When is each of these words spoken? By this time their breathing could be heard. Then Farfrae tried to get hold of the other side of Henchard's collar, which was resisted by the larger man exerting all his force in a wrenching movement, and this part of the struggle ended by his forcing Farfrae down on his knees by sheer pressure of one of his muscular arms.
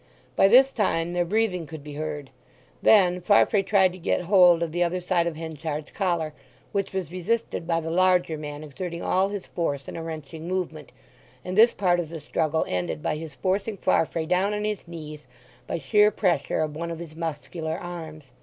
By 0.35 0.47
this 0.47 0.71
time 0.71 1.13
their 1.13 1.25
breathing 1.25 1.67
could 1.67 1.83
be 1.83 1.93
heard. 1.93 2.31
Then 2.81 3.21
Farfrae 3.21 3.61
tried 3.61 3.91
to 3.91 3.99
get 3.99 4.21
hold 4.21 4.63
of 4.63 4.71
the 4.71 4.81
other 4.83 4.99
side 4.99 5.27
of 5.27 5.35
Henchard's 5.35 5.91
collar, 5.91 6.33
which 6.71 6.91
was 6.91 7.11
resisted 7.11 7.67
by 7.67 7.81
the 7.81 7.91
larger 7.91 8.35
man 8.35 8.63
exerting 8.63 9.03
all 9.03 9.29
his 9.29 9.45
force 9.45 9.87
in 9.87 9.95
a 9.95 10.01
wrenching 10.01 10.47
movement, 10.47 10.91
and 11.45 11.55
this 11.55 11.75
part 11.75 11.99
of 11.99 12.09
the 12.09 12.19
struggle 12.19 12.65
ended 12.67 13.03
by 13.03 13.15
his 13.15 13.35
forcing 13.35 13.77
Farfrae 13.77 14.25
down 14.25 14.55
on 14.55 14.63
his 14.63 14.87
knees 14.87 15.27
by 15.67 15.77
sheer 15.77 16.09
pressure 16.09 16.61
of 16.61 16.75
one 16.75 16.89
of 16.89 16.97
his 16.97 17.15
muscular 17.15 17.77
arms. 17.77 18.31